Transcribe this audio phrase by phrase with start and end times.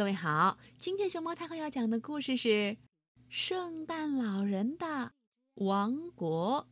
[0.00, 2.48] 各位好，今天熊猫太后要讲的故事是
[3.28, 5.12] 《圣诞老人的
[5.56, 6.66] 王国》，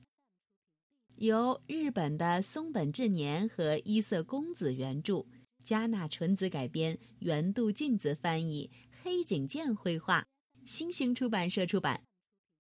[1.17, 5.27] 由日本的松本治年和伊色公子原著，
[5.63, 8.71] 加纳纯子改编，原度镜子翻译，
[9.03, 10.25] 黑井健绘画，
[10.65, 12.03] 新兴出版社出版。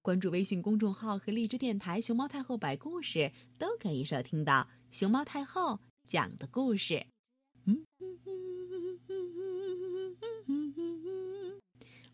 [0.03, 7.07] 关注微信公众号和荔枝电台“熊猫太后”摆故事，都可以收听到熊猫太后讲的故事。
[7.65, 7.87] 嗯。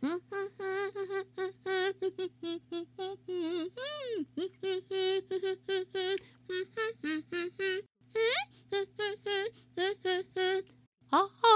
[0.05, 0.37] 啊哈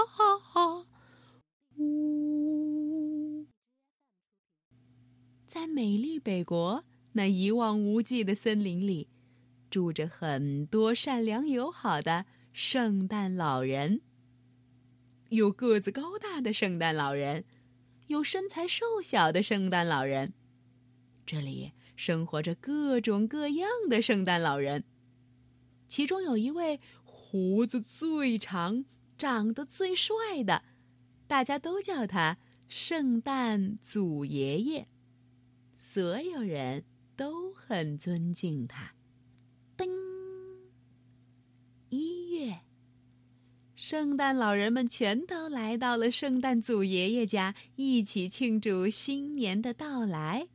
[0.07, 0.87] 哈哈！
[1.77, 3.45] 呜，
[5.45, 9.09] 在美丽北国那一望无际的森林里，
[9.69, 14.01] 住着很多善良友好的圣诞老人。
[15.29, 17.45] 有个子高大的圣诞老人，
[18.09, 20.33] 有身材瘦小的圣诞老人。
[21.27, 24.83] 这里生活着各种各样的圣诞老人，
[25.87, 28.83] 其中有一位胡子最长、
[29.15, 30.63] 长得最帅的，
[31.27, 34.87] 大家都叫他圣诞祖爷爷，
[35.75, 36.85] 所有人
[37.15, 38.95] 都很尊敬他。
[39.77, 39.87] 叮，
[41.89, 42.61] 一月。
[43.79, 50.49] 圣诞老人们全都来到了圣诞祖爷爷家，一起庆祝新年的到来。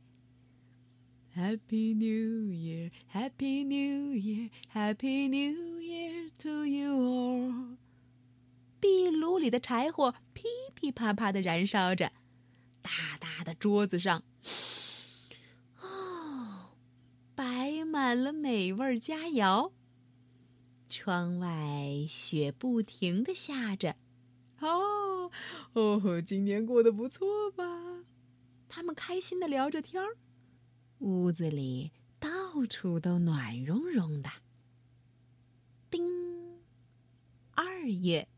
[1.35, 7.77] Happy New Year, Happy New Year, Happy New Year to you all。
[8.79, 10.43] 壁炉里的柴火噼
[10.75, 12.11] 噼啪啪的燃烧着，
[12.83, 14.23] 大大的桌子上，
[15.81, 16.75] 哦，
[17.33, 19.71] 摆满了美味佳肴。
[20.97, 23.97] 窗外雪不停的下着，
[24.61, 25.29] 哦
[25.73, 27.65] 哦，今年过得不错吧？
[28.69, 30.15] 他们开心的聊着天儿，
[30.99, 34.29] 屋子里到处都暖融融的。
[35.91, 36.61] 叮，
[37.55, 38.29] 二月，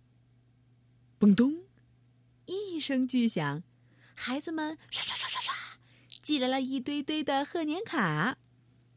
[1.20, 1.64] 嘣咚，
[2.48, 3.62] 一声巨响，
[4.16, 5.54] 孩子们刷刷刷刷刷，
[6.24, 8.40] 寄来了一堆堆的贺年卡。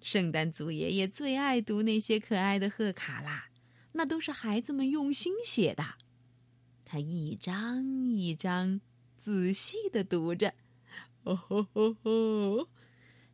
[0.01, 3.50] 圣诞祖爷爷最爱读那些可爱的贺卡啦，
[3.93, 5.97] 那都是孩子们用心写的。
[6.85, 8.81] 他一张一张
[9.17, 10.55] 仔细的读着，
[11.23, 12.69] 哦吼吼吼，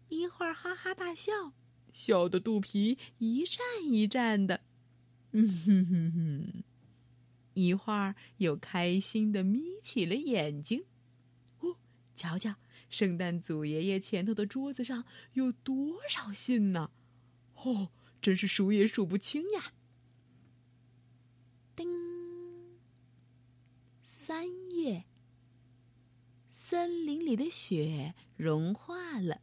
[0.08, 1.52] 一会儿哈哈大笑，
[1.92, 4.60] 笑得肚皮一颤一颤的，
[5.32, 6.64] 嗯哼哼哼，
[7.54, 10.84] 一会儿又开心的眯起了眼睛。
[11.60, 11.76] 哦，
[12.14, 12.56] 瞧瞧。
[12.88, 16.90] 圣诞祖爷爷前头的桌子上有多少信呢？
[17.54, 17.90] 哦，
[18.20, 19.72] 真是数也数不清呀！
[21.76, 21.86] 叮，
[24.02, 25.04] 三月，
[26.48, 29.42] 森林里的雪融化了，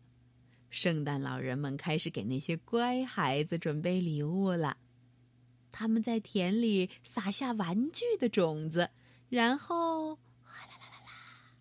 [0.71, 4.77] 圣诞老人们开始给那些乖孩子准备礼物了。
[5.71, 8.89] 他们在田里撒下玩具的种子，
[9.29, 11.53] 然后哗啦啦啦啦，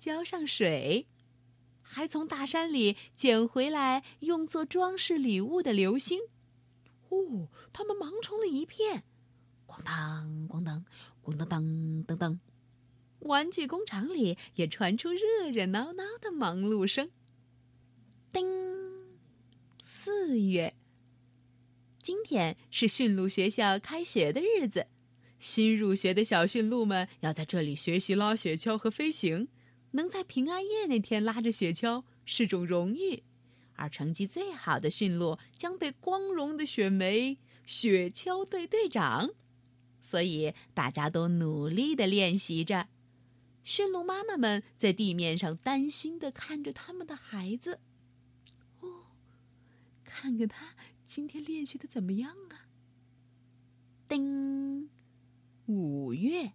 [0.00, 1.06] 浇上水。
[1.80, 6.20] 还从大山里捡回来用作装饰礼物的流星，
[7.08, 9.04] 哦，他们忙成了一片，
[9.68, 10.84] 咣当咣当，
[11.22, 12.40] 咣当当当当，
[13.20, 17.10] 玩具工厂里也传出热热闹闹的忙碌声。
[18.32, 19.18] 叮，
[19.82, 20.74] 四月，
[22.02, 24.86] 今天是驯鹿学校开学的日子，
[25.38, 29.48] 新入学的小驯鹿们要在这里学习拉雪橇和飞行。
[29.92, 33.22] 能在平安夜那天拉着雪橇是种荣誉，
[33.74, 39.30] 而成绩最好的驯鹿将被光荣的选为雪橇队队长。
[40.08, 42.88] 所以大家都努力的练习着。
[43.62, 47.80] 驯鹿妈妈们在地面上担心的看着他们的孩子。
[48.80, 49.08] 哦，
[50.02, 50.74] 看看他
[51.04, 52.64] 今天练习的怎么样啊？
[54.08, 54.88] 叮，
[55.66, 56.54] 五月。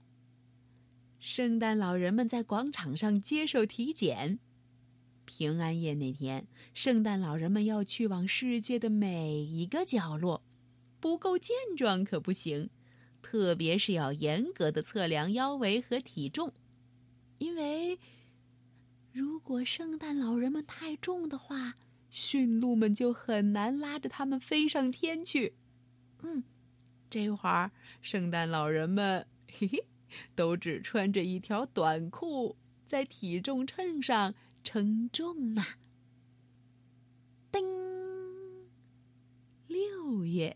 [1.19, 4.39] 圣诞老人们在广场上接受体检。
[5.25, 10.43] 平安夜那天，圣诞老人们要去往世界的每一个角落，
[10.99, 12.71] 不够健壮可不行，
[13.23, 16.53] 特别是要严格的测量腰围和体重，
[17.39, 17.97] 因为
[19.11, 21.73] 如果圣诞老人们太重的话，
[22.11, 25.55] 驯鹿们就很难拉着他们飞上天去。
[26.21, 26.43] 嗯，
[27.09, 27.71] 这会儿
[28.01, 29.87] 圣诞老人们，嘿嘿。
[30.35, 32.55] 都只穿着一条短裤，
[32.85, 35.65] 在体重秤上称重呢。
[37.51, 37.63] 叮，
[39.65, 40.55] 六月，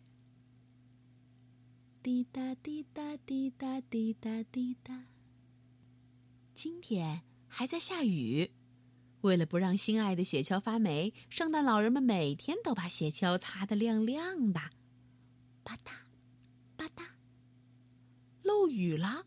[2.07, 5.07] 滴答滴答滴答滴答滴答，
[6.55, 8.51] 今天还在下雨。
[9.23, 14.61] 为了不让心爱的雪橇发霉，圣诞老人们每天都把雪橇擦得亮亮的。
[15.65, 15.91] 吧嗒，
[16.77, 17.07] 吧嗒，
[18.41, 19.25] 漏雨了。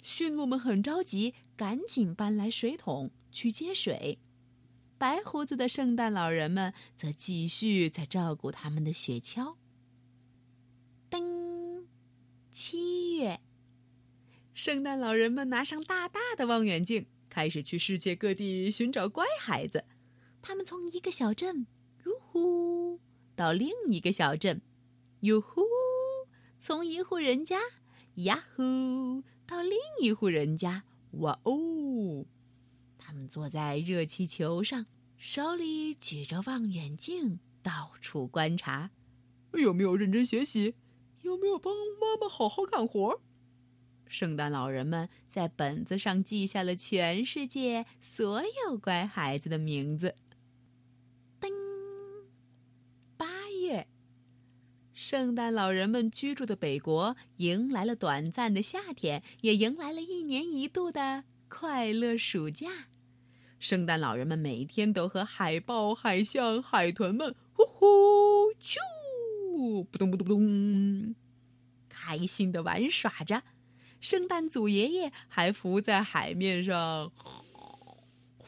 [0.00, 4.20] 驯鹿们很着急，赶紧搬来水桶去接水。
[4.98, 9.56] 白胡子的圣诞老人们则继续在照顾他们的雪橇。
[11.10, 11.37] 噔，
[12.60, 13.38] 七月，
[14.52, 17.06] 圣诞老人们拿上大大的望远镜。
[17.28, 19.84] 开始去世界各地寻找乖孩子，
[20.42, 21.68] 他们从一个小镇
[22.04, 22.98] “哟呼”
[23.36, 24.60] 到另一个小镇
[25.22, 25.62] “哟呼”，
[26.58, 27.60] 从一户人家
[28.26, 30.82] “呀呼”到另一户人家
[31.22, 32.26] “哇哦”。
[32.98, 38.90] 他们坐在热气球上，手里举着望远镜，到处观察，
[39.52, 40.74] 有没有认真学习，
[41.28, 43.20] 有没有帮妈妈好好干活。
[44.06, 50.14] 圣诞老人们在本子上记下了全世界所有乖孩子的名字。
[51.38, 51.50] 噔，
[53.18, 53.86] 八月，
[54.94, 62.88] 圣诞老人们居住的北国迎来了短暂的夏天，也迎来了一年一度的快乐暑假。
[63.58, 67.86] 圣诞老人们每天都和海豹、海象、海豚们呼呼
[68.58, 68.78] 啾，
[69.84, 71.14] 扑通扑通扑通，
[71.88, 73.42] 开心的玩耍着。
[74.00, 77.12] 圣诞祖爷爷还浮在海面上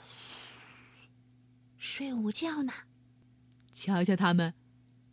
[1.77, 2.73] 睡午觉呢。
[3.73, 4.55] 瞧瞧他们，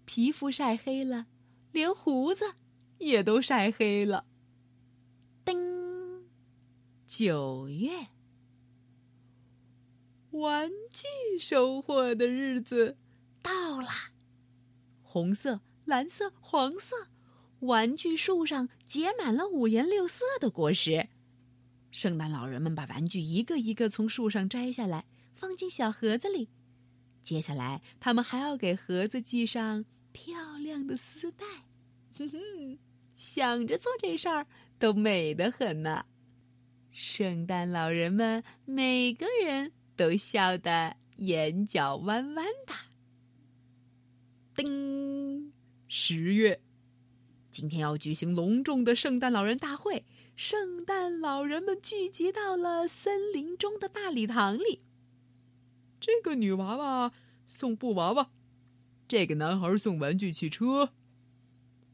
[0.06, 1.28] 皮肤晒黑了，
[1.72, 2.56] 连胡子
[3.00, 4.26] 也都晒黑了。
[5.44, 6.28] 叮，
[7.08, 8.08] 九月，
[10.32, 12.98] 玩具收获的日子
[13.42, 13.90] 到了。
[15.02, 17.08] 红色、蓝色、黄色。
[17.62, 21.08] 玩具树上结满了五颜六色的果实，
[21.90, 26.50] 圣诞老人们把玩具一个一个从树上摘下来，放进小盒子里。
[27.24, 31.46] 接下来，他们还要给盒子系上漂亮的丝带。
[32.16, 32.78] 哼哼，
[33.16, 34.46] 想着做这事儿
[34.78, 36.06] 都美得很呢。
[36.92, 42.74] 圣诞老人们每个人都笑得眼角弯弯的。
[44.56, 45.17] 叮，
[45.88, 46.62] 十月。
[47.50, 50.06] 今天要举行隆重的圣诞老人大会，
[50.36, 54.82] 圣诞老人们聚集到了森林中的大礼堂里。
[56.00, 57.14] 这个女娃娃
[57.48, 58.30] 送布娃娃，
[59.08, 60.94] 这个男孩送玩具汽车。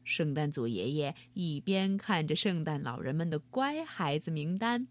[0.02, 4.88] 圣诞祖爷爷一边看着圣诞老人们的乖孩子名单，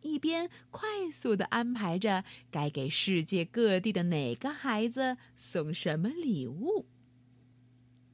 [0.00, 6.86] 一边快速的安排着该给世界各地的哪个孩子送什么礼物。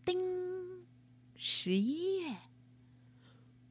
[0.05, 0.19] 叮。
[1.37, 2.37] 十一月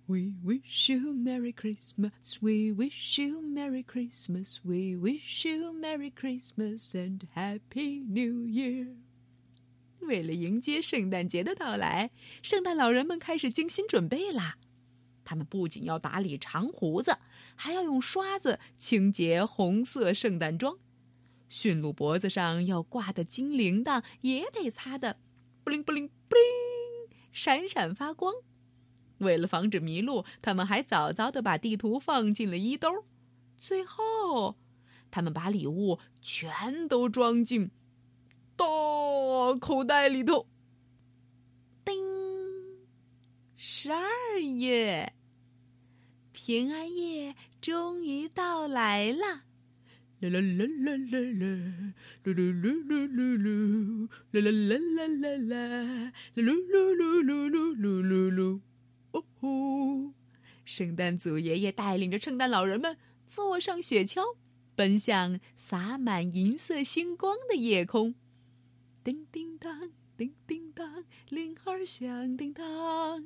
[0.08, 6.92] ，We wish you Merry Christmas, We wish you Merry Christmas, We wish you Merry Christmas
[6.94, 8.96] and Happy New Year。
[10.00, 12.12] 为了迎接圣诞节的到来，
[12.42, 14.58] 圣诞老人们开始精心准备啦。
[15.24, 17.20] 他们不仅要打理长胡子，
[17.56, 20.80] 还要用刷子清洁红色圣诞装。
[21.50, 25.18] 驯鹿脖子上要挂的金铃铛也得擦的
[25.70, 26.44] 不灵不灵布灵。
[27.32, 28.34] 闪闪发光。
[29.20, 33.06] 为了防止迷路，他们还早早的把地图放进了衣兜。
[33.56, 34.58] 最后，
[35.12, 37.70] 他们把礼物全都装进
[38.56, 38.66] 大
[39.62, 40.48] 口袋里头。
[41.86, 41.94] 叮！
[43.56, 44.08] 十二
[44.40, 45.14] 月，
[46.32, 49.44] 平安夜终于到来了。
[50.20, 51.94] 啦啦啦啦啦啦，
[52.26, 58.60] 噜噜噜噜噜噜，啦啦啦啦啦啦，噜噜噜噜噜噜噜噜，
[59.12, 60.14] 哦吼！
[60.66, 64.36] 圣诞祖爷爷带领着圣诞老人们坐上雪橇，
[64.76, 68.14] 奔向洒满银色星光的夜空。
[69.04, 73.26] 叮叮当，叮叮当，铃儿响叮当，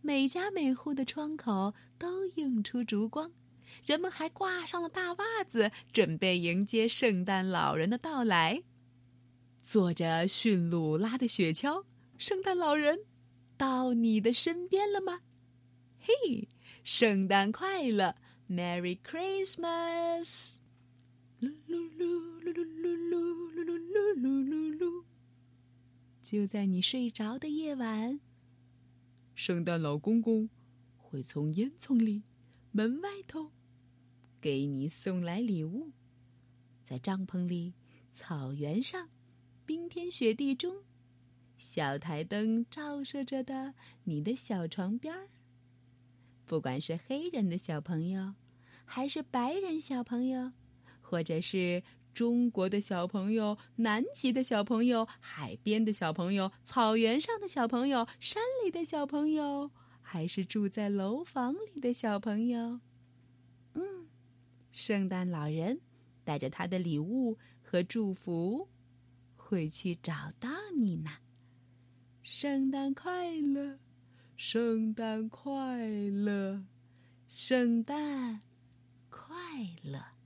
[0.00, 3.30] 每家每户的窗口都映出烛光。
[3.84, 8.62] 人们还挂上了大袜子，准备迎接圣诞老人的到来。
[9.60, 11.84] 坐着驯鹿拉的雪橇，
[12.18, 13.06] 圣诞老人
[13.56, 15.20] 到你的身边了吗？
[16.00, 16.48] 嘿，
[16.82, 18.16] 圣诞快乐
[18.48, 20.56] ，Merry Christmas！
[21.40, 25.04] 噜噜噜噜噜噜噜噜噜噜噜噜。
[26.20, 28.18] 就在你睡着的夜晚，
[29.34, 30.48] 圣诞老公公
[30.96, 32.22] 会从烟囱里、
[32.72, 33.52] 门外头。
[34.42, 35.92] 给你送来礼物，
[36.82, 37.74] 在帐篷里、
[38.10, 39.08] 草原上、
[39.64, 40.82] 冰天雪地中，
[41.56, 45.28] 小台灯照射着的你的小床边儿。
[46.44, 48.34] 不管是黑人的小朋友，
[48.84, 50.50] 还是白人小朋友，
[51.00, 59.70] 或者是中国的小朋友、南极的小朋友、海边的小朋友、草原上的小朋友、山里的小朋友，
[60.00, 62.80] 还是住在楼房里的小朋友？
[63.74, 64.08] 嗯，
[64.72, 65.80] 圣诞老人
[66.24, 68.68] 带着他的礼物和祝福，
[69.36, 71.10] 会去找到你呢。
[72.22, 73.78] 圣诞快乐，
[74.36, 76.64] 圣诞快乐，
[77.28, 78.40] 圣诞
[79.10, 79.36] 快
[79.82, 80.21] 乐。